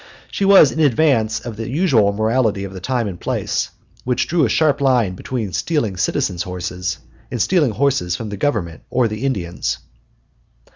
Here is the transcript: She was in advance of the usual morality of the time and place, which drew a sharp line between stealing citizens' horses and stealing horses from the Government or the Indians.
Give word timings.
She 0.31 0.45
was 0.45 0.71
in 0.71 0.79
advance 0.79 1.39
of 1.41 1.57
the 1.57 1.69
usual 1.69 2.11
morality 2.11 2.63
of 2.63 2.73
the 2.73 2.79
time 2.79 3.07
and 3.07 3.19
place, 3.21 3.69
which 4.03 4.27
drew 4.27 4.45
a 4.45 4.49
sharp 4.49 4.81
line 4.81 5.13
between 5.13 5.53
stealing 5.53 5.95
citizens' 5.95 6.41
horses 6.41 6.97
and 7.29 7.39
stealing 7.39 7.69
horses 7.73 8.15
from 8.15 8.29
the 8.29 8.35
Government 8.37 8.81
or 8.89 9.07
the 9.07 9.23
Indians. 9.23 9.77